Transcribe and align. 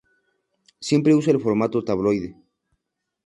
Siempre 0.79 1.13
usa 1.13 1.31
el 1.31 1.39
formato 1.39 1.83
tabloide. 1.83 2.35